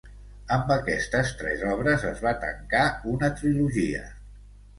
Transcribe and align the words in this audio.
Amb 0.53 0.71
aquestes 0.75 1.33
tres 1.41 1.65
obres, 1.73 2.07
es 2.13 2.25
va 2.25 2.33
tancar 2.47 2.87
una 3.13 3.31
trilogia. 3.43 4.03